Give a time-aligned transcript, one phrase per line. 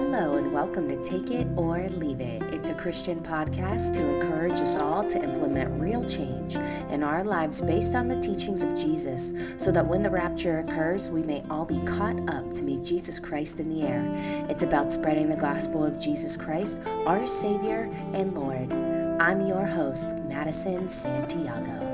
[0.00, 2.40] Hello, and welcome to Take It or Leave It.
[2.54, 7.60] It's a Christian podcast to encourage us all to implement real change in our lives
[7.60, 11.64] based on the teachings of Jesus, so that when the rapture occurs, we may all
[11.64, 14.08] be caught up to meet Jesus Christ in the air.
[14.48, 18.72] It's about spreading the gospel of Jesus Christ, our Savior and Lord.
[19.20, 21.87] I'm your host, Maddison Santiago.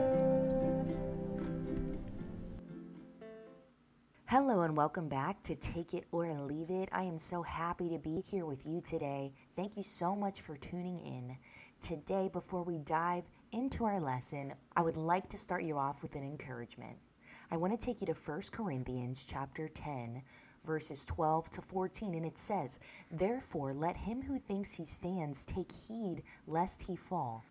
[4.85, 6.91] Welcome back to Take It or Leave It.
[6.93, 9.33] I am so happy to be here with you today.
[9.57, 11.39] Thank you so much for tuning in.
[11.81, 16.17] Today, before we dive into our lesson, I would like to start you off with
[16.17, 16.99] an encouragement.
[17.51, 20.21] I want to take you to 1 Corinthians chapter 10,
[20.67, 22.79] verses 12 to 14, and it says,
[23.11, 27.43] Therefore, let him who thinks he stands take heed lest he fall.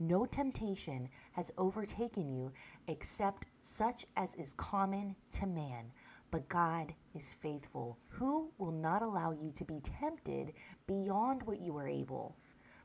[0.00, 2.50] No temptation has overtaken you
[2.86, 5.90] except such as is common to man.
[6.30, 10.52] But God is faithful, who will not allow you to be tempted
[10.86, 12.36] beyond what you are able.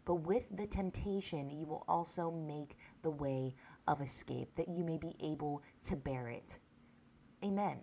[0.06, 3.56] But with the temptation, you will also make the way
[3.88, 6.60] of escape, that you may be able to bear it.
[7.44, 7.80] Amen.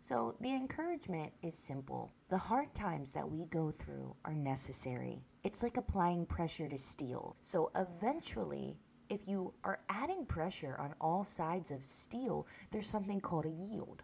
[0.00, 2.12] So, the encouragement is simple.
[2.28, 5.24] The hard times that we go through are necessary.
[5.42, 7.36] It's like applying pressure to steel.
[7.40, 8.78] So, eventually,
[9.08, 14.02] if you are adding pressure on all sides of steel, there's something called a yield.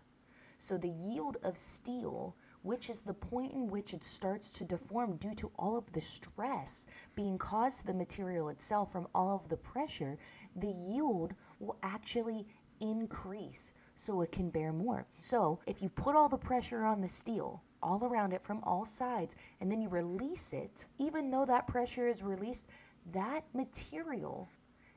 [0.59, 5.17] So the yield of steel, which is the point in which it starts to deform
[5.17, 9.49] due to all of the stress being caused to the material itself from all of
[9.49, 10.17] the pressure,
[10.57, 12.47] the yield will actually
[12.81, 15.07] increase so it can bear more.
[15.21, 18.85] So if you put all the pressure on the steel, all around it from all
[18.85, 22.67] sides, and then you release it, even though that pressure is released,
[23.13, 24.49] that material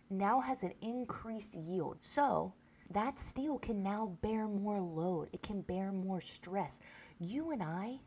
[0.10, 1.98] now has an increased yield.
[2.00, 2.54] So
[2.92, 6.80] that steel can now bear more load, it can bear more stress.
[7.20, 8.00] You and I,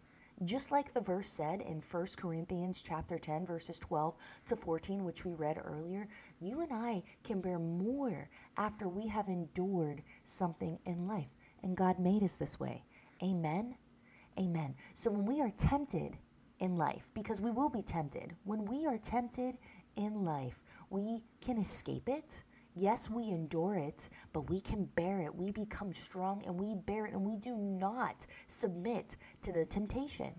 [0.44, 4.14] just like the verse said in 1 Corinthians chapter 10 verses 12
[4.46, 6.08] to 14 which we read earlier,
[6.40, 11.28] you and I can bear more after we have endured something in life.
[11.62, 12.84] And God made us this way.
[13.22, 13.76] Amen.
[14.38, 14.74] Amen.
[14.94, 16.16] So when we are tempted
[16.58, 19.56] in life, because we will be tempted, when we are tempted
[19.96, 22.44] in life, we can escape it
[22.74, 25.34] Yes, we endure it, but we can bear it.
[25.34, 30.32] We become strong and we bear it, and we do not submit to the temptation.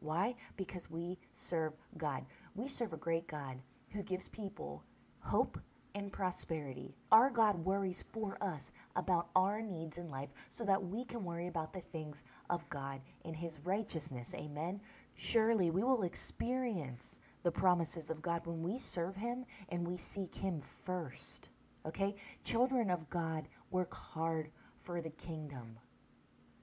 [0.00, 0.36] Why?
[0.56, 2.24] Because we serve God.
[2.54, 3.58] We serve a great God
[3.90, 4.84] who gives people
[5.20, 5.58] hope
[5.94, 6.94] and prosperity.
[7.10, 11.48] Our God worries for us about our needs in life so that we can worry
[11.48, 14.34] about the things of God in His righteousness.
[14.34, 14.80] Amen.
[15.14, 20.36] Surely we will experience the promises of God when we serve Him and we seek
[20.36, 21.48] Him first.
[21.88, 22.14] Okay?
[22.44, 24.50] Children of God work hard
[24.80, 25.78] for the kingdom.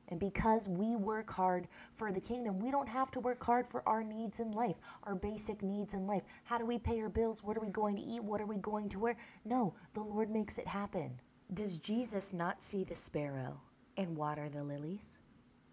[0.09, 3.87] And because we work hard for the kingdom, we don't have to work hard for
[3.89, 6.21] our needs in life, our basic needs in life.
[6.43, 7.43] How do we pay our bills?
[7.43, 8.23] What are we going to eat?
[8.23, 9.17] What are we going to wear?
[9.45, 11.19] No, the Lord makes it happen.
[11.53, 13.59] Does Jesus not see the sparrow
[13.97, 15.21] and water the lilies?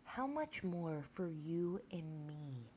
[0.05, 2.71] How much more for you and me?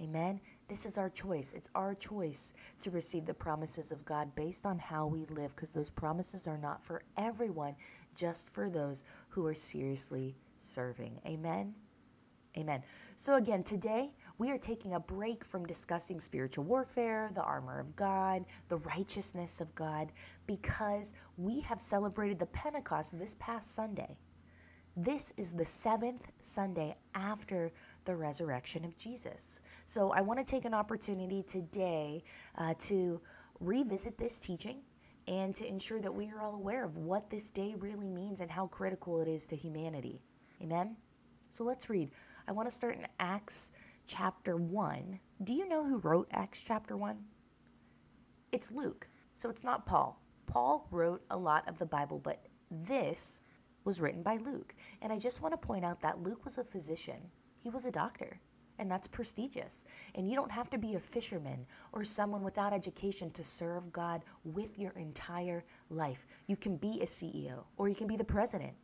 [0.00, 0.40] Amen.
[0.68, 1.52] This is our choice.
[1.52, 5.72] It's our choice to receive the promises of God based on how we live, because
[5.72, 7.74] those promises are not for everyone,
[8.14, 11.20] just for those who are seriously serving.
[11.26, 11.74] Amen.
[12.56, 12.82] Amen.
[13.16, 17.94] So, again, today we are taking a break from discussing spiritual warfare, the armor of
[17.96, 20.12] God, the righteousness of God,
[20.46, 24.16] because we have celebrated the Pentecost this past Sunday.
[24.96, 27.72] This is the seventh Sunday after
[28.08, 29.60] the resurrection of Jesus.
[29.84, 32.24] So I want to take an opportunity today
[32.56, 33.20] uh, to
[33.60, 34.80] revisit this teaching
[35.26, 38.50] and to ensure that we are all aware of what this day really means and
[38.50, 40.22] how critical it is to humanity.
[40.62, 40.96] Amen?
[41.50, 42.10] So let's read.
[42.48, 43.72] I want to start in Acts
[44.06, 45.20] chapter 1.
[45.44, 47.18] Do you know who wrote Acts chapter 1?
[48.52, 49.06] It's Luke.
[49.34, 50.18] So it's not Paul.
[50.46, 53.42] Paul wrote a lot of the Bible, but this
[53.84, 54.74] was written by Luke.
[55.02, 57.30] And I just want to point out that Luke was a physician.
[57.60, 58.40] He was a doctor,
[58.78, 59.84] and that's prestigious.
[60.14, 64.24] And you don't have to be a fisherman or someone without education to serve God
[64.44, 66.26] with your entire life.
[66.46, 68.74] You can be a CEO or you can be the president.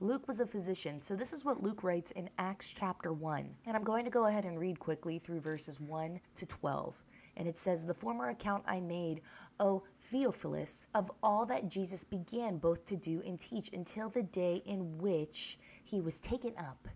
[0.00, 3.48] Luke was a physician, so this is what Luke writes in Acts chapter 1.
[3.66, 7.02] And I'm going to go ahead and read quickly through verses 1 to 12.
[7.36, 9.22] And it says, The former account I made,
[9.58, 14.62] O Theophilus, of all that Jesus began both to do and teach until the day
[14.66, 16.86] in which he was taken up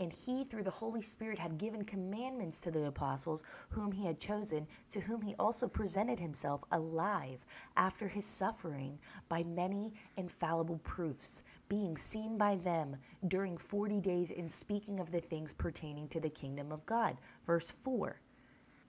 [0.00, 4.18] And he, through the Holy Spirit, had given commandments to the apostles whom he had
[4.18, 7.44] chosen, to whom he also presented himself alive
[7.76, 8.98] after his suffering
[9.28, 12.96] by many infallible proofs, being seen by them
[13.28, 17.16] during 40 days in speaking of the things pertaining to the kingdom of God.
[17.46, 18.20] Verse 4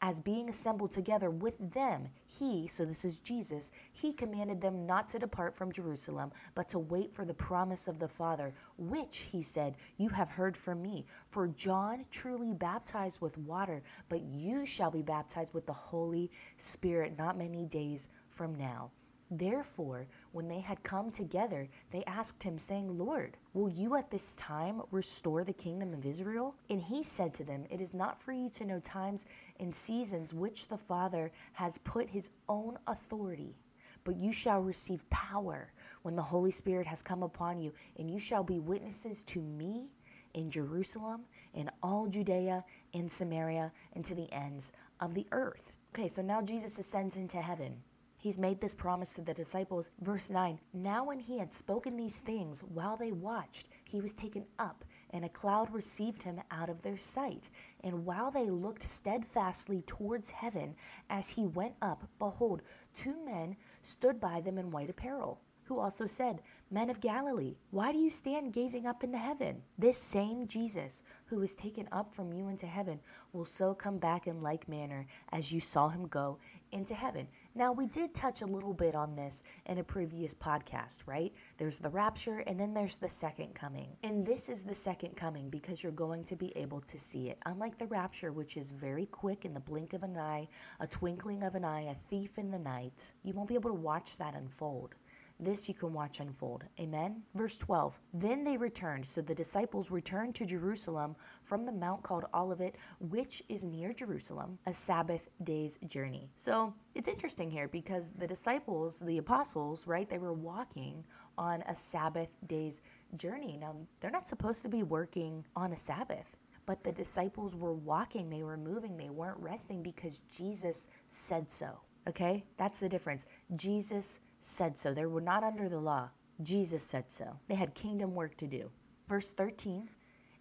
[0.05, 5.07] as being assembled together with them, he, so this is Jesus, he commanded them not
[5.07, 9.41] to depart from Jerusalem, but to wait for the promise of the Father, which, he
[9.41, 11.07] said, you have heard from me.
[11.29, 17.17] For John truly baptized with water, but you shall be baptized with the Holy Spirit
[17.17, 18.91] not many days from now.
[19.31, 24.35] Therefore, when they had come together, they asked him, saying, Lord, will you at this
[24.35, 26.55] time restore the kingdom of Israel?
[26.69, 29.25] And he said to them, It is not for you to know times
[29.59, 33.57] and seasons which the Father has put his own authority,
[34.03, 35.73] but you shall receive power
[36.03, 39.91] when the Holy Spirit has come upon you, and you shall be witnesses to me
[40.35, 41.25] in Jerusalem,
[41.55, 42.63] in all Judea,
[42.93, 45.73] in Samaria, and to the ends of the earth.
[45.95, 47.81] Okay, so now Jesus ascends into heaven.
[48.25, 49.91] He's made this promise to the disciples.
[50.01, 54.47] Verse 9 Now, when he had spoken these things while they watched, he was taken
[54.57, 57.51] up, and a cloud received him out of their sight.
[57.83, 60.75] And while they looked steadfastly towards heaven
[61.07, 62.63] as he went up, behold,
[62.95, 66.41] two men stood by them in white apparel who also said,
[66.75, 69.61] Men of Galilee, why do you stand gazing up into heaven?
[69.77, 72.99] This same Jesus, who was taken up from you into heaven,
[73.31, 76.37] will so come back in like manner as you saw him go
[76.73, 77.29] into heaven.
[77.55, 81.33] Now, we did touch a little bit on this in a previous podcast, right?
[81.55, 83.95] There's the rapture, and then there's the second coming.
[84.03, 87.37] And this is the second coming because you're going to be able to see it.
[87.45, 90.49] Unlike the rapture, which is very quick in the blink of an eye,
[90.81, 93.75] a twinkling of an eye, a thief in the night, you won't be able to
[93.75, 94.95] watch that unfold.
[95.39, 96.63] This you can watch unfold.
[96.79, 97.21] Amen.
[97.33, 99.05] Verse 12 Then they returned.
[99.05, 104.57] So the disciples returned to Jerusalem from the mount called Olivet, which is near Jerusalem,
[104.65, 106.29] a Sabbath day's journey.
[106.35, 111.03] So it's interesting here because the disciples, the apostles, right, they were walking
[111.37, 112.81] on a Sabbath day's
[113.17, 113.57] journey.
[113.57, 116.37] Now, they're not supposed to be working on a Sabbath.
[116.65, 121.79] But the disciples were walking, they were moving, they weren't resting because Jesus said so.
[122.07, 122.43] Okay?
[122.57, 123.25] That's the difference.
[123.55, 124.93] Jesus said so.
[124.93, 126.09] They were not under the law.
[126.41, 127.37] Jesus said so.
[127.47, 128.69] They had kingdom work to do.
[129.07, 129.89] Verse 13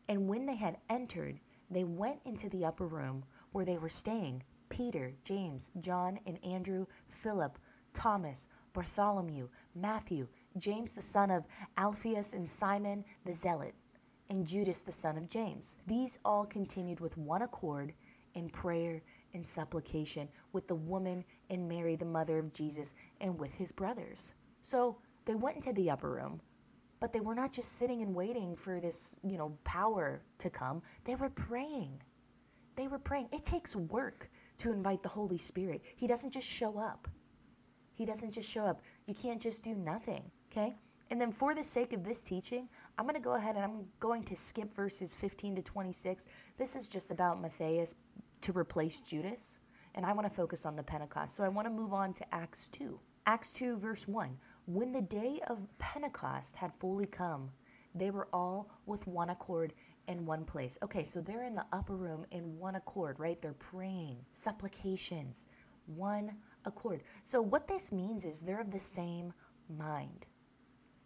[0.09, 4.43] And when they had entered, they went into the upper room where they were staying
[4.69, 7.59] Peter, James, John, and Andrew, Philip,
[7.93, 10.27] Thomas, Bartholomew, Matthew,
[10.59, 11.47] James the son of
[11.77, 13.75] Alphaeus, and Simon the Zealot,
[14.31, 15.79] and Judas the son of James.
[15.87, 17.93] These all continued with one accord
[18.35, 19.01] in prayer
[19.35, 24.35] and supplication with the woman and Mary, the mother of Jesus, and with his brothers.
[24.63, 26.41] So they went into the upper room,
[27.01, 30.83] but they were not just sitting and waiting for this, you know, power to come.
[31.05, 32.01] They were praying.
[32.77, 33.29] They were praying.
[33.33, 35.83] It takes work to invite the Holy Spirit.
[35.97, 37.09] He doesn't just show up.
[37.93, 38.83] He doesn't just show up.
[39.07, 40.75] You can't just do nothing, okay?
[41.11, 43.87] And then, for the sake of this teaching, I'm going to go ahead and I'm
[44.01, 46.27] going to skip verses 15 to 26.
[46.57, 47.95] This is just about Matthias
[48.45, 49.61] to replace Judas,
[49.95, 51.35] and I want to focus on the Pentecost.
[51.35, 53.01] So I want to move on to Acts 2.
[53.27, 54.37] Acts 2, verse 1.
[54.67, 57.51] When the day of Pentecost had fully come,
[57.95, 59.73] they were all with one accord
[60.09, 60.79] in one place.
[60.83, 63.41] Okay, so they're in the upper room in one accord, right?
[63.41, 65.49] They're praying, supplications,
[65.87, 66.33] one
[66.67, 67.03] accord.
[67.23, 69.33] So what this means is they're of the same
[69.71, 70.27] mind.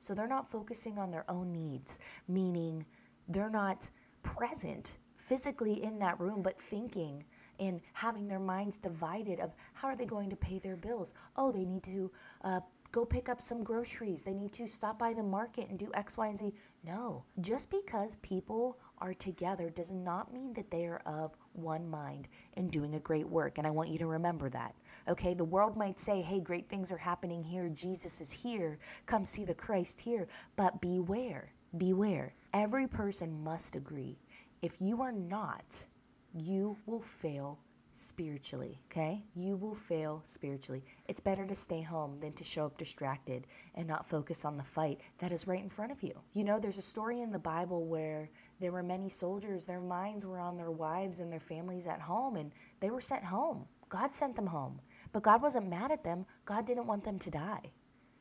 [0.00, 2.84] So they're not focusing on their own needs, meaning
[3.28, 3.88] they're not
[4.22, 4.98] present
[5.28, 7.24] physically in that room, but thinking
[7.60, 11.12] and having their minds divided of how are they going to pay their bills?
[11.36, 12.10] Oh, they need to
[12.42, 12.60] uh,
[12.92, 14.22] go pick up some groceries.
[14.22, 16.54] They need to stop by the market and do X, Y, and Z.
[16.84, 22.28] No, just because people are together does not mean that they are of one mind
[22.56, 23.58] and doing a great work.
[23.58, 24.74] And I want you to remember that.
[25.08, 27.68] Okay, the world might say, hey, great things are happening here.
[27.68, 28.78] Jesus is here.
[29.06, 30.28] Come see the Christ here.
[30.56, 32.34] But beware, beware.
[32.54, 34.16] Every person must agree
[34.62, 35.86] if you are not,
[36.34, 37.58] you will fail
[37.92, 39.24] spiritually, okay?
[39.34, 40.84] You will fail spiritually.
[41.08, 44.62] It's better to stay home than to show up distracted and not focus on the
[44.62, 46.12] fight that is right in front of you.
[46.32, 50.26] You know, there's a story in the Bible where there were many soldiers, their minds
[50.26, 53.64] were on their wives and their families at home, and they were sent home.
[53.88, 54.80] God sent them home.
[55.12, 57.72] But God wasn't mad at them, God didn't want them to die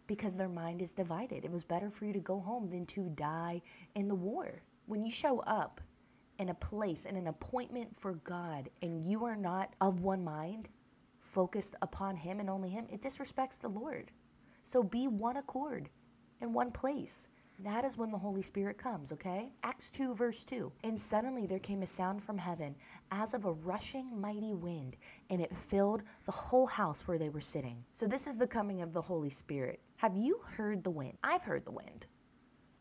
[0.08, 1.44] because their mind is divided.
[1.44, 3.62] It was better for you to go home than to die
[3.94, 4.62] in the war.
[4.86, 5.82] When you show up
[6.40, 10.70] in a place and an appointment for God and you are not of one mind,
[11.20, 14.12] focused upon Him and only Him, it disrespects the Lord.
[14.64, 15.90] So be one accord
[16.42, 17.30] in one place.
[17.60, 19.52] That is when the Holy Spirit comes, okay?
[19.64, 20.72] Acts 2, verse 2.
[20.84, 22.76] And suddenly there came a sound from heaven
[23.12, 24.96] as of a rushing mighty wind,
[25.32, 27.84] and it filled the whole house where they were sitting.
[27.94, 29.80] So, this is the coming of the Holy Spirit.
[29.96, 31.18] Have you heard the wind?
[31.24, 32.06] I've heard the wind.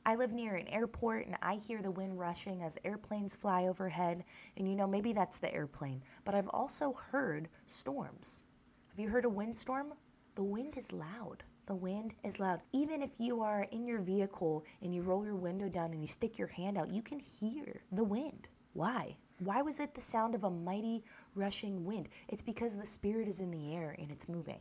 [0.09, 4.25] I live near an airport and I hear the wind rushing as airplanes fly overhead.
[4.57, 6.01] And you know, maybe that's the airplane.
[6.25, 8.45] But I've also heard storms.
[8.89, 9.95] Have you heard a windstorm?
[10.37, 11.43] The wind is loud.
[11.67, 12.61] The wind is loud.
[12.73, 16.07] Even if you are in your vehicle and you roll your window down and you
[16.07, 18.49] stick your hand out, you can hear the wind.
[18.75, 19.17] Why?
[19.41, 21.03] Why was it the sound of a mighty
[21.35, 22.11] rushing wind?
[22.29, 24.61] It's because the Spirit is in the air and it's moving.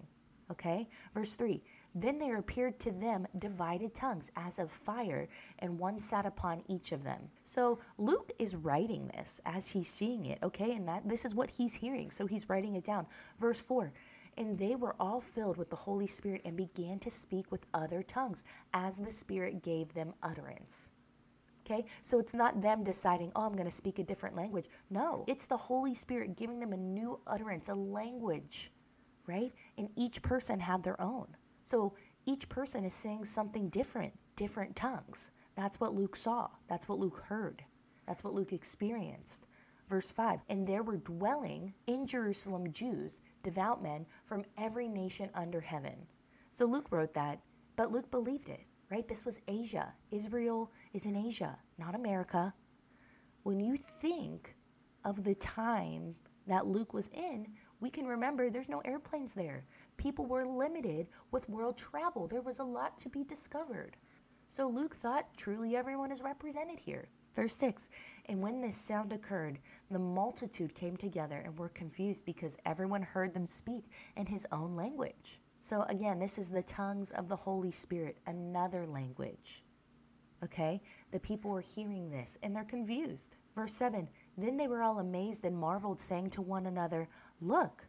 [0.51, 0.87] Okay?
[1.13, 1.61] Verse 3
[1.95, 6.91] Then there appeared to them divided tongues as of fire, and one sat upon each
[6.91, 7.29] of them.
[7.43, 10.73] So Luke is writing this as he's seeing it, okay?
[10.73, 12.11] And that this is what he's hearing.
[12.11, 13.07] So he's writing it down.
[13.39, 13.93] Verse 4
[14.37, 18.03] and they were all filled with the Holy Spirit and began to speak with other
[18.03, 20.91] tongues as the Spirit gave them utterance.
[21.65, 24.69] Okay, so it's not them deciding, oh, I'm going to speak a different language.
[24.91, 28.71] No, it's the Holy Spirit giving them a new utterance, a language,
[29.25, 29.51] right?
[29.77, 31.27] And each person had their own.
[31.65, 31.93] So
[32.27, 35.31] each person is saying something different, different tongues.
[35.55, 36.47] That's what Luke saw.
[36.69, 37.63] That's what Luke heard.
[38.07, 39.47] That's what Luke experienced.
[39.89, 45.59] Verse 5 And there were dwelling in Jerusalem Jews, devout men from every nation under
[45.59, 46.05] heaven.
[46.51, 47.41] So Luke wrote that,
[47.75, 49.07] but Luke believed it, right?
[49.07, 49.91] This was Asia.
[50.11, 52.53] Israel is in Asia, not America.
[53.41, 54.55] When you think
[55.03, 57.47] of the time that Luke was in,
[57.79, 59.65] we can remember there's no airplanes there.
[59.97, 62.27] People were limited with world travel.
[62.27, 63.97] There was a lot to be discovered.
[64.47, 67.09] So Luke thought truly everyone is represented here.
[67.35, 67.89] Verse 6
[68.29, 69.59] And when this sound occurred,
[69.91, 74.75] the multitude came together and were confused because everyone heard them speak in his own
[74.75, 75.41] language.
[75.59, 79.63] So, again, this is the tongues of the Holy Spirit, another language.
[80.43, 80.81] Okay?
[81.11, 83.37] The people were hearing this and they're confused.
[83.55, 87.09] Verse 7 Then they were all amazed and marveled, saying to one another,
[87.41, 87.85] Look,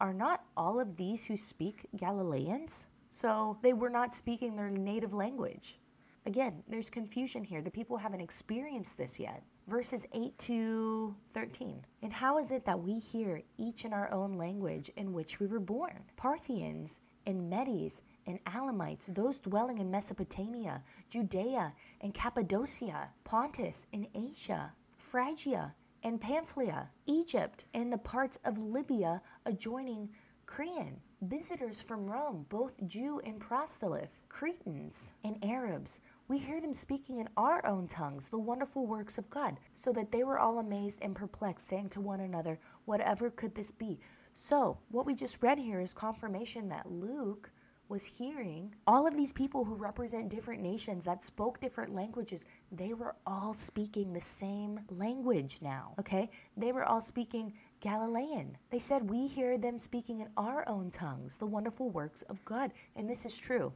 [0.00, 2.88] are not all of these who speak Galileans?
[3.08, 5.78] So they were not speaking their native language.
[6.26, 7.62] Again, there's confusion here.
[7.62, 9.42] The people haven't experienced this yet.
[9.66, 11.84] Verses 8 to 13.
[12.02, 15.46] And how is it that we hear each in our own language in which we
[15.46, 16.04] were born?
[16.16, 24.72] Parthians and Medes and Elamites, those dwelling in Mesopotamia, Judea and Cappadocia, Pontus and Asia,
[24.96, 25.74] Phrygia
[26.08, 30.08] and Pamphylia, Egypt and the parts of Libya adjoining
[30.50, 37.18] Cyrene, visitors from Rome, both Jew and proselyte, Cretans and Arabs, we hear them speaking
[37.18, 41.00] in our own tongues the wonderful works of God, so that they were all amazed
[41.02, 44.00] and perplexed, saying to one another, Whatever could this be?
[44.32, 47.52] So, what we just read here is confirmation that Luke
[47.88, 52.92] was hearing all of these people who represent different nations that spoke different languages, they
[52.92, 56.30] were all speaking the same language now, okay?
[56.56, 58.56] They were all speaking Galilean.
[58.70, 62.72] They said, We hear them speaking in our own tongues, the wonderful works of God.
[62.96, 63.72] And this is true.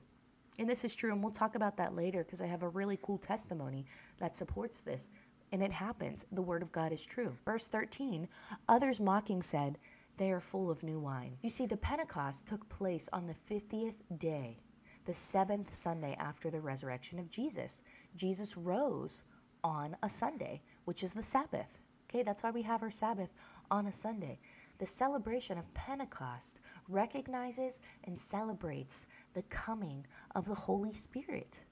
[0.58, 2.98] And this is true, and we'll talk about that later because I have a really
[3.02, 3.86] cool testimony
[4.18, 5.08] that supports this.
[5.50, 6.26] And it happens.
[6.32, 7.36] The word of God is true.
[7.44, 8.28] Verse 13
[8.68, 9.78] Others mocking said,
[10.22, 11.36] They are full of new wine.
[11.42, 14.56] You see, the Pentecost took place on the 50th day,
[15.04, 17.82] the seventh Sunday after the resurrection of Jesus.
[18.14, 19.24] Jesus rose
[19.64, 21.80] on a Sunday, which is the Sabbath.
[22.08, 23.34] Okay, that's why we have our Sabbath
[23.68, 24.38] on a Sunday.
[24.78, 31.64] The celebration of Pentecost recognizes and celebrates the coming of the Holy Spirit.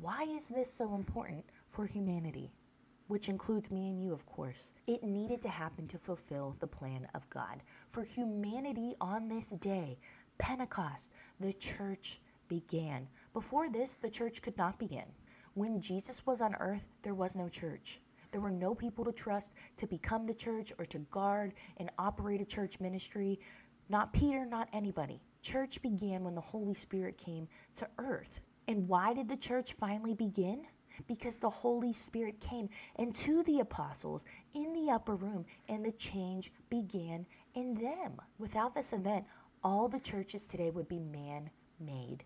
[0.00, 2.52] Why is this so important for humanity?
[3.10, 4.72] Which includes me and you, of course.
[4.86, 7.60] It needed to happen to fulfill the plan of God.
[7.88, 9.98] For humanity on this day,
[10.38, 13.08] Pentecost, the church began.
[13.32, 15.06] Before this, the church could not begin.
[15.54, 18.00] When Jesus was on earth, there was no church.
[18.30, 22.40] There were no people to trust to become the church or to guard and operate
[22.40, 23.40] a church ministry.
[23.88, 25.20] Not Peter, not anybody.
[25.42, 28.38] Church began when the Holy Spirit came to earth.
[28.68, 30.62] And why did the church finally begin?
[31.06, 35.92] Because the Holy Spirit came and to the apostles in the upper room and the
[35.92, 38.16] change began in them.
[38.38, 39.24] Without this event,
[39.62, 42.24] all the churches today would be man made.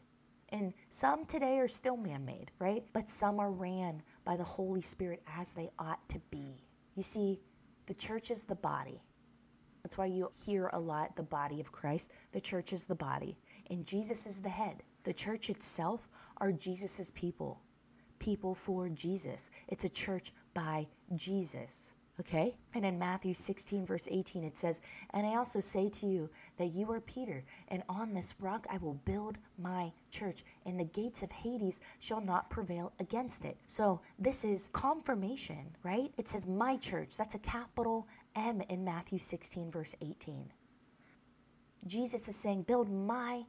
[0.50, 2.85] And some today are still man made, right?
[2.92, 6.64] But some are ran by the Holy Spirit as they ought to be.
[6.94, 7.40] You see,
[7.87, 9.02] the church is the body.
[9.83, 12.12] That's why you hear a lot the body of Christ.
[12.33, 13.37] The church is the body,
[13.68, 14.83] and Jesus is the head.
[15.02, 17.61] The church itself are Jesus's people,
[18.18, 19.50] people for Jesus.
[19.68, 21.94] It's a church by Jesus.
[22.21, 22.56] Okay?
[22.75, 24.80] And in Matthew 16, verse 18, it says,
[25.11, 28.78] And I also say to you that you are Peter, and on this rock I
[28.78, 33.56] will build my church, and the gates of Hades shall not prevail against it.
[33.66, 36.12] So this is confirmation, right?
[36.16, 37.16] It says my church.
[37.16, 38.06] That's a capital
[38.37, 40.52] M in Matthew 16, verse 18.
[41.87, 43.49] Jesus is saying, Build my church.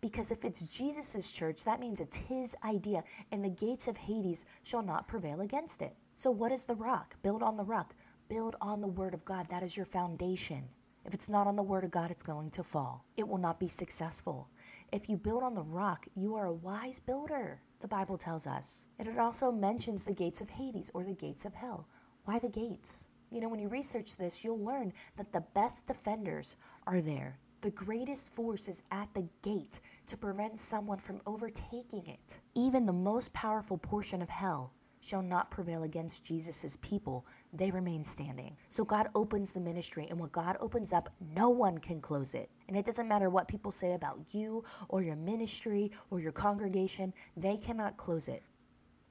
[0.00, 4.44] Because if it's Jesus' church, that means it's his idea, and the gates of Hades
[4.62, 5.96] shall not prevail against it.
[6.14, 7.16] So, what is the rock?
[7.22, 7.94] Build on the rock.
[8.28, 9.48] Build on the Word of God.
[9.48, 10.64] That is your foundation.
[11.04, 13.04] If it's not on the Word of God, it's going to fall.
[13.16, 14.48] It will not be successful.
[14.92, 18.86] If you build on the rock, you are a wise builder, the Bible tells us.
[18.98, 21.86] And it also mentions the gates of Hades or the gates of hell.
[22.24, 23.08] Why the gates?
[23.30, 26.56] You know, when you research this, you'll learn that the best defenders
[26.86, 27.38] are there.
[27.66, 32.38] The greatest force is at the gate to prevent someone from overtaking it.
[32.54, 37.26] Even the most powerful portion of hell shall not prevail against Jesus' people.
[37.52, 38.56] They remain standing.
[38.68, 42.50] So God opens the ministry, and what God opens up, no one can close it.
[42.68, 47.12] And it doesn't matter what people say about you or your ministry or your congregation,
[47.36, 48.44] they cannot close it.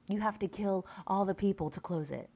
[0.08, 2.30] You have to kill all the people to close it.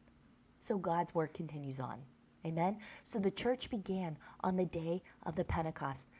[0.59, 2.03] So God's work continues on.
[2.47, 2.79] Amen.
[3.03, 6.11] So the church began on the day of the Pentecost.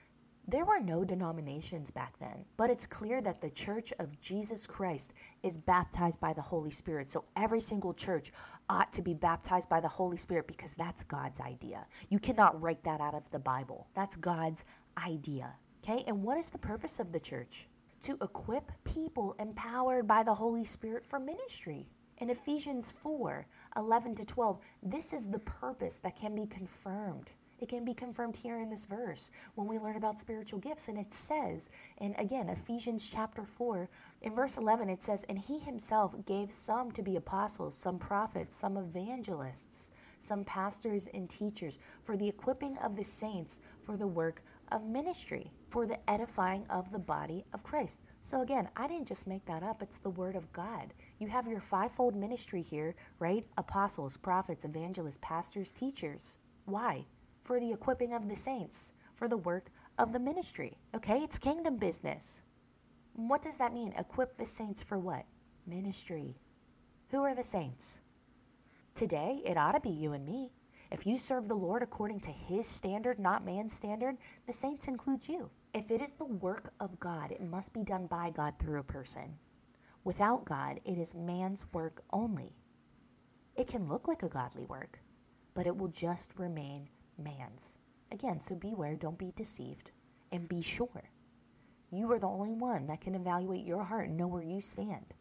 [0.49, 5.13] There were no denominations back then, but it's clear that the Church of Jesus Christ
[5.43, 7.09] is baptized by the Holy Spirit.
[7.09, 8.33] So every single church
[8.69, 11.87] ought to be baptized by the Holy Spirit because that's God's idea.
[12.09, 13.89] You cannot write that out of the Bible.
[13.95, 14.65] That's God's
[14.99, 15.55] idea.
[15.85, 16.03] Okay?
[16.07, 17.69] And what is the purpose of the church?
[18.03, 21.87] To equip people empowered by the Holy Spirit for ministry.
[22.21, 23.47] In Ephesians 4
[23.77, 28.37] 11 to 12, this is the purpose that can be confirmed it can be confirmed
[28.37, 30.89] here in this verse when we learn about spiritual gifts.
[30.89, 33.89] And it says, and again, Ephesians chapter 4,
[34.23, 38.57] in verse 11, it says, And he himself gave some to be apostles, some prophets,
[38.57, 44.43] some evangelists, some pastors and teachers, for the equipping of the saints for the work
[44.73, 48.01] of ministry, for the edifying of the body of Christ.
[48.23, 50.93] So again, I didn't just make that up, it's the word of God.
[51.19, 53.47] You have your fivefold ministry here, right?
[53.57, 56.39] Apostles, prophets, evangelists, pastors, teachers.
[56.67, 57.07] Why?
[57.43, 60.79] for the equipping of the saints, for the work of the ministry.
[60.95, 62.43] Okay, it's kingdom business.
[63.15, 63.93] What does that mean?
[63.99, 65.25] Equip the saints for what?
[65.67, 66.37] Ministry.
[67.11, 68.01] Who are the saints?
[68.95, 70.53] Today, it ought to be you and me.
[70.93, 74.17] If you serve the Lord according to His standard, not man's standard,
[74.47, 75.51] the saints include you.
[75.73, 78.85] If it is the work of God, it must be done by God through a
[78.85, 79.39] person.
[80.03, 82.57] Without God, it is man's work only.
[83.57, 84.99] It can look like a godly work,
[85.55, 87.79] but it will just remain man's.
[88.11, 89.93] Again, so beware, don't be deceived,
[90.33, 91.11] and be sure.
[91.93, 95.15] You are the only one that can evaluate your heart and know where you stand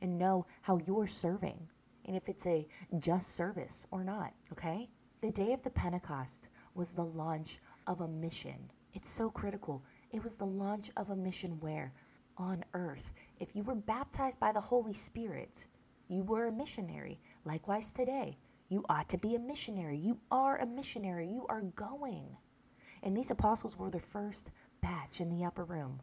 [0.00, 1.68] and know how you're serving
[2.06, 2.66] and if it's a
[2.98, 4.88] just service or not, okay?
[5.20, 8.70] The day of the Pentecost was the launch of a mission.
[8.94, 9.84] It's so critical.
[10.12, 11.92] It was the launch of a mission where?
[12.38, 13.12] On earth.
[13.40, 15.66] If you were baptized by the Holy Spirit,
[16.08, 17.18] you were a missionary.
[17.44, 18.36] Likewise today,
[18.68, 19.96] you ought to be a missionary.
[19.96, 21.28] You are a missionary.
[21.28, 22.36] You are going.
[23.02, 26.00] And these apostles were the first batch in the upper room.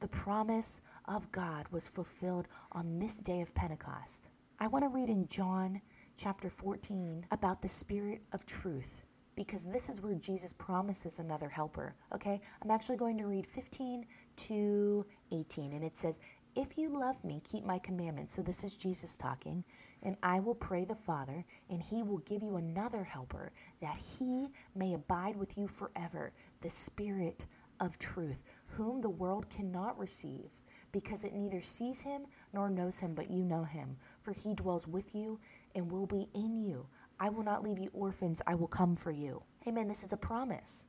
[0.00, 4.28] The promise of God was fulfilled on this day of Pentecost.
[4.60, 5.80] I want to read in John
[6.16, 9.02] chapter 14 about the Spirit of truth
[9.36, 11.94] because this is where Jesus promises another helper.
[12.14, 12.40] Okay?
[12.62, 16.20] I'm actually going to read 15 to 18, and it says,
[16.54, 18.34] If you love me, keep my commandments.
[18.34, 19.64] So this is Jesus talking.
[20.02, 24.48] And I will pray the Father, and he will give you another helper, that he
[24.74, 27.46] may abide with you forever, the Spirit
[27.80, 30.50] of truth, whom the world cannot receive,
[30.92, 34.86] because it neither sees him nor knows him, but you know him, for he dwells
[34.86, 35.40] with you
[35.74, 36.86] and will be in you.
[37.20, 39.42] I will not leave you orphans, I will come for you.
[39.66, 39.88] Amen.
[39.88, 40.86] This is a promise.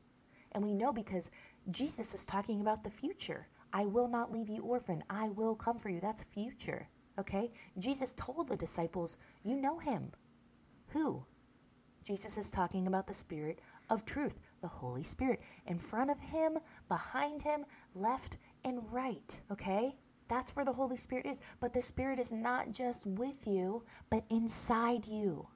[0.52, 1.32] And we know because
[1.72, 3.48] Jesus is talking about the future.
[3.74, 6.00] I will not leave you orphan, I will come for you.
[6.00, 6.88] That's future.
[7.20, 7.52] Okay?
[7.78, 10.12] Jesus told the disciples, You know him.
[10.88, 11.26] Who?
[12.04, 13.60] Jesus is talking about the Spirit
[13.90, 15.42] of truth, the Holy Spirit.
[15.68, 16.58] In front of him,
[16.88, 19.42] behind him, left and right.
[19.52, 19.96] Okay?
[20.28, 21.42] That's where the Holy Spirit is.
[21.60, 25.48] But the Spirit is not just with you, but inside you.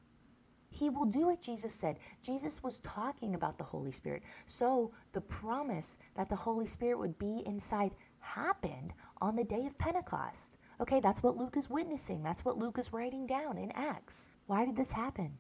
[0.70, 1.98] He will do what Jesus said.
[2.22, 4.24] Jesus was talking about the Holy Spirit.
[4.46, 9.78] So the promise that the Holy Spirit would be inside happened on the day of
[9.78, 10.58] Pentecost.
[10.82, 12.24] Okay, that's what Luke is witnessing.
[12.24, 14.30] That's what Luke is writing down in Acts.
[14.46, 15.38] Why did this happen?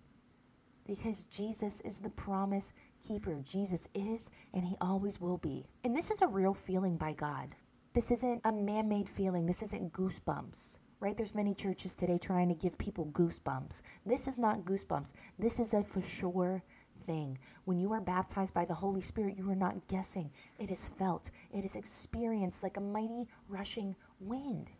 [0.85, 2.73] Because Jesus is the promise
[3.05, 3.41] keeper.
[3.47, 5.67] Jesus is, and he always will be.
[5.83, 7.55] And this is a real feeling by God.
[7.93, 9.45] This isn't a man made feeling.
[9.45, 10.79] This isn't goosebumps.
[10.99, 11.15] Right?
[11.15, 13.81] There's many churches today trying to give people goosebumps.
[14.05, 15.13] This is not goosebumps.
[15.37, 16.63] This is a for sure
[17.05, 17.39] thing.
[17.65, 20.31] When you are baptized by the Holy Spirit, you are not guessing.
[20.57, 21.31] It is felt.
[21.51, 24.71] It is experienced like a mighty rushing wind.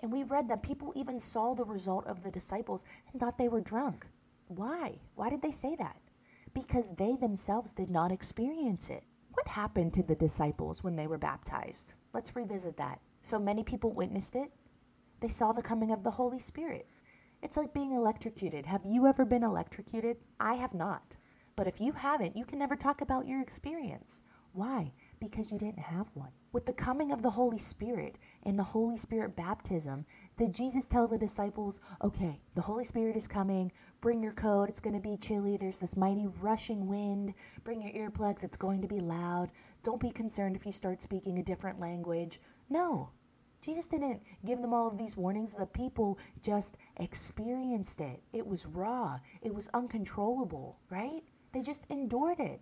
[0.00, 3.48] And we read that people even saw the result of the disciples and thought they
[3.48, 4.06] were drunk.
[4.48, 5.00] Why?
[5.14, 5.96] Why did they say that?
[6.54, 9.04] Because they themselves did not experience it.
[9.32, 11.94] What happened to the disciples when they were baptized?
[12.12, 13.00] Let's revisit that.
[13.22, 14.50] So many people witnessed it.
[15.22, 16.88] They saw the coming of the Holy Spirit.
[17.44, 18.66] It's like being electrocuted.
[18.66, 20.16] Have you ever been electrocuted?
[20.40, 21.16] I have not.
[21.54, 24.20] But if you haven't, you can never talk about your experience.
[24.52, 24.92] Why?
[25.20, 26.32] Because you didn't have one.
[26.50, 30.06] With the coming of the Holy Spirit and the Holy Spirit baptism,
[30.36, 34.80] did Jesus tell the disciples, okay, the Holy Spirit is coming, bring your coat, it's
[34.80, 37.32] going to be chilly, there's this mighty rushing wind,
[37.62, 39.52] bring your earplugs, it's going to be loud,
[39.84, 42.40] don't be concerned if you start speaking a different language.
[42.68, 43.10] No.
[43.62, 45.52] Jesus didn't give them all of these warnings.
[45.52, 48.22] The people just experienced it.
[48.32, 51.22] It was raw, it was uncontrollable, right?
[51.52, 52.60] They just endured it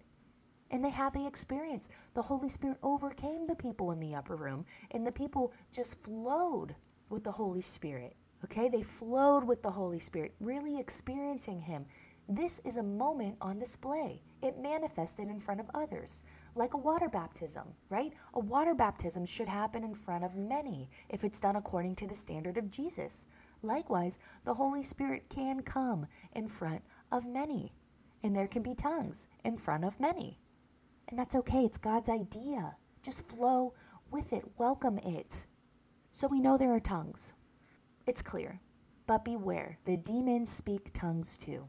[0.71, 1.89] and they had the experience.
[2.15, 6.75] The Holy Spirit overcame the people in the upper room, and the people just flowed
[7.09, 8.15] with the Holy Spirit.
[8.45, 11.87] Okay, they flowed with the Holy Spirit, really experiencing Him.
[12.29, 14.23] This is a moment on display.
[14.43, 16.23] It manifested in front of others,
[16.55, 18.13] like a water baptism, right?
[18.35, 22.15] A water baptism should happen in front of many if it's done according to the
[22.15, 23.27] standard of Jesus.
[23.63, 26.83] Likewise, the Holy Spirit can come in front
[27.13, 27.73] of many,
[28.23, 30.39] and there can be tongues in front of many.
[31.09, 32.77] And that's okay, it's God's idea.
[33.03, 33.75] Just flow
[34.11, 35.47] with it, welcome it.
[36.11, 37.35] So we know there are tongues.
[38.07, 38.61] It's clear.
[39.07, 41.67] But beware, the demons speak tongues too.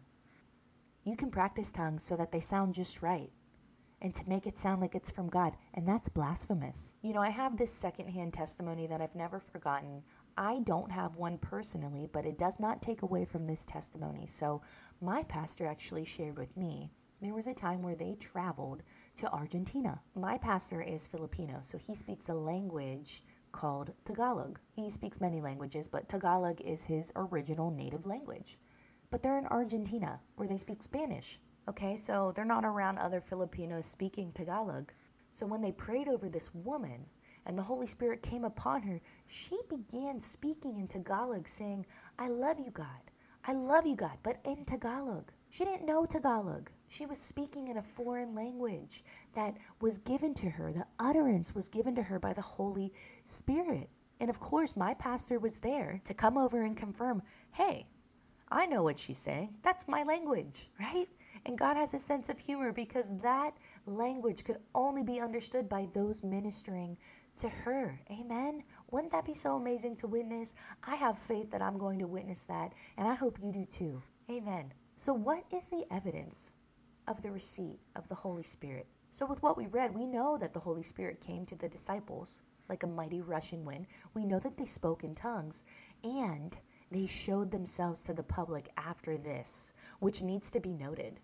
[1.04, 3.32] You can practice tongues so that they sound just right
[4.02, 6.96] and to make it sound like it's from God, and that's blasphemous.
[7.02, 10.04] You know, I have this secondhand testimony that I've never forgotten.
[10.38, 14.26] I don't have one personally, but it does not take away from this testimony.
[14.28, 14.62] So,
[15.02, 18.82] my pastor actually shared with me there was a time where they traveled
[19.18, 20.02] to Argentina.
[20.16, 24.60] My pastor is Filipino, so he speaks a language called Tagalog.
[24.76, 28.58] He speaks many languages, but Tagalog is his original native language.
[29.12, 31.40] But they're in Argentina where they speak Spanish.
[31.68, 34.92] Okay, so they're not around other Filipinos speaking Tagalog.
[35.30, 37.06] So when they prayed over this woman
[37.46, 41.86] and the Holy Spirit came upon her, she began speaking in Tagalog, saying,
[42.20, 43.12] I love you, God.
[43.46, 45.32] I love you, God, but in Tagalog.
[45.50, 46.70] She didn't know Tagalog.
[46.88, 50.74] She was speaking in a foreign language that was given to her.
[50.74, 52.92] The utterance was given to her by the Holy
[53.24, 53.90] Spirit.
[54.20, 57.22] And of course, my pastor was there to come over and confirm
[57.54, 57.88] hey,
[58.50, 59.56] I know what she's saying.
[59.62, 61.08] That's my language, right?
[61.46, 65.88] And God has a sense of humor because that language could only be understood by
[65.94, 66.98] those ministering
[67.38, 68.00] to her.
[68.12, 68.64] Amen.
[68.92, 70.54] Wouldn't that be so amazing to witness?
[70.84, 74.02] I have faith that I'm going to witness that, and I hope you do too.
[74.30, 74.74] Amen.
[74.98, 76.52] So, what is the evidence
[77.08, 78.88] of the receipt of the Holy Spirit?
[79.10, 82.42] So, with what we read, we know that the Holy Spirit came to the disciples
[82.70, 83.88] like a mighty rushing wind.
[84.14, 85.66] We know that they spoke in tongues,
[86.04, 86.56] and
[86.92, 91.20] they showed themselves to the public after this, which needs to be noted.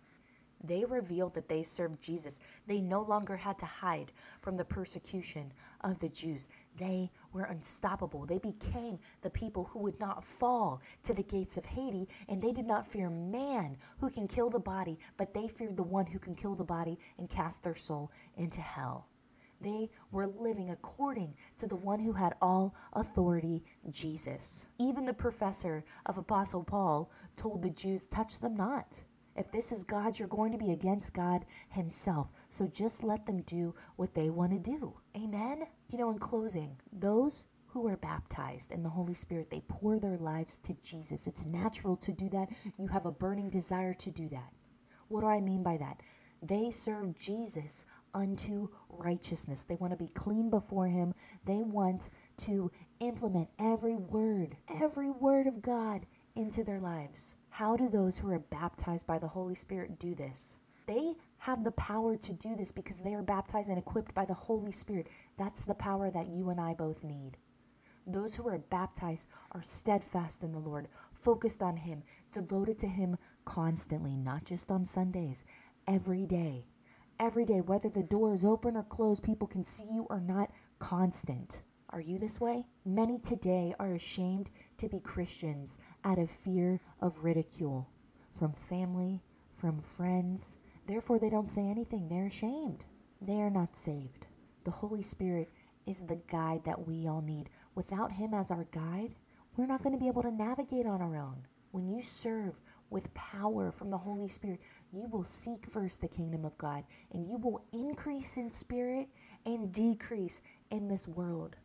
[0.64, 2.40] They revealed that they served Jesus.
[2.66, 6.50] They no longer had to hide from the persecution of the Jews.
[6.78, 8.26] They were unstoppable.
[8.26, 12.52] They became the people who would not fall to the gates of Hades, and they
[12.52, 16.20] did not fear man who can kill the body, but they feared the one who
[16.20, 19.08] can kill the body and cast their soul into hell.
[19.62, 24.68] They were living according to the one who had all authority, Jesus.
[24.78, 29.04] Even the professor of Apostle Paul told the Jews, Touch them not.
[29.38, 32.32] If this is God, you're going to be against God Himself.
[32.50, 34.96] So just let them do what they want to do.
[35.16, 35.64] Amen?
[35.90, 40.18] You know, in closing, those who are baptized in the Holy Spirit, they pour their
[40.18, 41.28] lives to Jesus.
[41.28, 42.50] It's natural to do that.
[42.80, 44.52] You have a burning desire to do that.
[45.10, 46.02] What do I mean by that?
[46.42, 49.64] They serve Jesus unto righteousness.
[49.64, 51.14] They want to be clean before Him.
[51.46, 57.36] They want to implement every word, every word of God into their lives.
[57.58, 60.60] How do those who are baptized by the Holy Spirit do this?
[60.86, 64.36] They have the power to do this because they are baptized and equipped by the
[64.36, 65.08] Holy Spirit.
[65.40, 67.32] That's the power that you and I both need.
[68.06, 73.18] Those who are baptized are steadfast in the Lord, focused on Him, devoted to Him
[73.44, 75.44] constantly, not just on Sundays,
[75.88, 76.68] every day.
[77.20, 80.52] Every day, whether the door is open or closed, people can see you or not,
[80.78, 81.64] constant.
[81.90, 82.66] Are you this way?
[82.86, 87.90] Many today are ashamed to be Christians out of fear of ridicule
[88.30, 89.24] from family,
[89.54, 90.60] from friends.
[90.86, 92.10] Therefore, they don't say anything.
[92.10, 92.84] They're ashamed.
[93.22, 94.28] They are not saved.
[94.66, 95.50] The Holy Spirit
[95.86, 97.50] is the guide that we all need.
[97.74, 99.16] Without Him as our guide,
[99.56, 101.48] we're not going to be able to navigate on our own.
[101.72, 104.60] When you serve with power from the Holy Spirit,
[104.92, 109.08] you will seek first the kingdom of God and you will increase in spirit
[109.46, 111.56] and decrease in this world.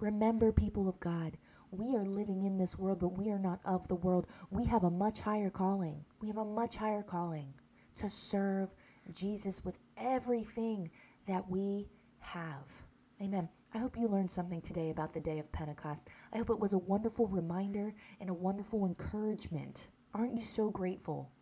[0.00, 1.36] Remember, people of God,
[1.72, 4.26] we are living in this world, but we are not of the world.
[4.50, 6.04] We have a much higher calling.
[6.20, 7.54] We have a much higher calling
[7.96, 8.74] to serve
[9.12, 10.90] Jesus with everything
[11.26, 11.88] that we
[12.20, 12.82] have.
[13.20, 13.48] Amen.
[13.74, 16.08] I hope you learned something today about the day of Pentecost.
[16.32, 19.88] I hope it was a wonderful reminder and a wonderful encouragement.
[20.14, 21.32] Aren't you so grateful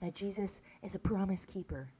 [0.00, 1.90] that Jesus is a promise keeper?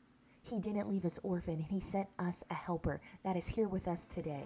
[0.42, 4.06] He didn't leave us orphan, He sent us a helper that is here with us
[4.06, 4.44] today.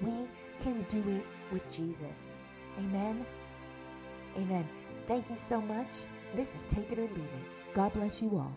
[0.00, 0.28] We
[0.60, 2.38] can do it with Jesus.
[2.78, 3.24] Amen.
[4.36, 4.68] Amen.
[5.06, 5.88] Thank you so much.
[6.34, 7.74] This is Take It or Leave It.
[7.74, 8.54] God bless you all.